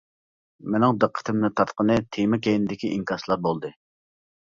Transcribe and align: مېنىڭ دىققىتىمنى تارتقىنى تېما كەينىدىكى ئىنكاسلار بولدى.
مېنىڭ 0.75 0.95
دىققىتىمنى 1.03 1.51
تارتقىنى 1.61 1.97
تېما 2.17 2.39
كەينىدىكى 2.47 2.91
ئىنكاسلار 2.95 3.43
بولدى. 3.49 3.71